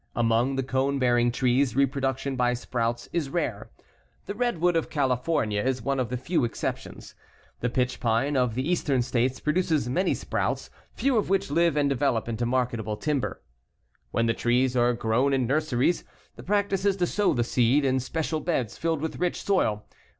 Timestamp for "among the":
0.15-0.63